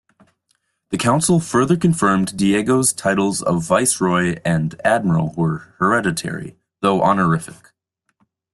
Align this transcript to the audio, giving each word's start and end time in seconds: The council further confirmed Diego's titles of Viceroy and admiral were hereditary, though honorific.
The 0.89 0.97
council 0.97 1.39
further 1.39 1.77
confirmed 1.77 2.35
Diego's 2.35 2.91
titles 2.91 3.43
of 3.43 3.63
Viceroy 3.63 4.39
and 4.43 4.73
admiral 4.83 5.31
were 5.37 5.75
hereditary, 5.77 6.57
though 6.79 7.03
honorific. 7.03 7.69